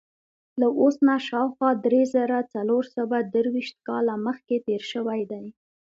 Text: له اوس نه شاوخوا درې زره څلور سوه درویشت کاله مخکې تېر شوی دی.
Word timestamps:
له 0.59 0.67
اوس 0.79 0.95
نه 1.07 1.15
شاوخوا 1.27 1.69
درې 1.85 2.01
زره 2.13 2.39
څلور 2.53 2.83
سوه 2.95 3.17
درویشت 3.33 3.77
کاله 3.87 4.13
مخکې 4.27 4.55
تېر 4.67 4.81
شوی 4.91 5.21
دی. 5.31 5.45